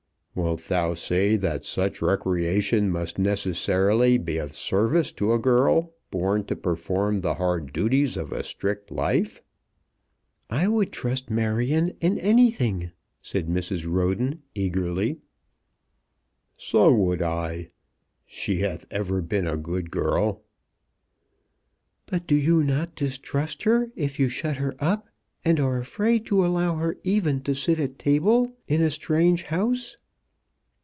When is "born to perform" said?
6.09-7.19